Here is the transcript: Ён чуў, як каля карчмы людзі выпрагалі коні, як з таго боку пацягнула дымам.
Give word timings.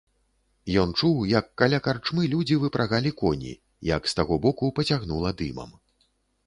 Ён 0.83 0.93
чуў, 0.99 1.19
як 1.39 1.45
каля 1.63 1.79
карчмы 1.87 2.23
людзі 2.33 2.57
выпрагалі 2.65 3.11
коні, 3.21 3.53
як 3.93 4.01
з 4.13 4.21
таго 4.23 4.35
боку 4.49 4.73
пацягнула 4.81 5.29
дымам. 5.45 5.71